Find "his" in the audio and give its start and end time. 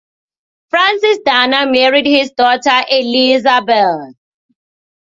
2.07-2.31